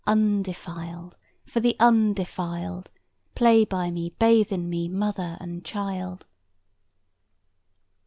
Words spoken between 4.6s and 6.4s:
me, mother and child.